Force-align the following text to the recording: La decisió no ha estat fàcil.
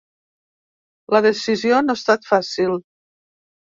La 1.15 1.21
decisió 1.27 1.83
no 1.85 1.97
ha 1.99 2.03
estat 2.03 2.29
fàcil. 2.31 2.77